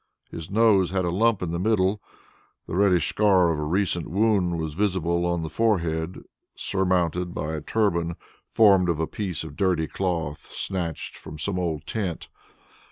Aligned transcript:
The 0.31 0.47
nose 0.49 0.89
had 0.89 1.05
a 1.05 1.11
lump 1.11 1.43
in 1.43 1.51
the 1.51 1.59
middle; 1.59 2.01
the 2.65 2.73
reddish 2.75 3.07
scar 3.07 3.51
of 3.51 3.59
a 3.59 3.63
recent 3.63 4.09
wound 4.09 4.57
was 4.57 4.73
visible 4.73 5.27
on 5.27 5.43
the 5.43 5.47
forehead 5.49 6.23
surmounted 6.55 7.35
by 7.35 7.53
a 7.53 7.61
turban 7.61 8.15
formed 8.49 8.89
of 8.89 8.99
a 8.99 9.05
piece 9.05 9.43
of 9.43 9.55
dirty 9.55 9.85
cloth 9.85 10.51
snatched 10.51 11.15
from 11.17 11.37
some 11.37 11.59
old 11.59 11.85
tent. 11.85 12.29